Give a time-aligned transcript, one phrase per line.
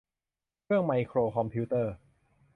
[0.63, 1.95] เครื่องไมโครคอมพิวเตอร์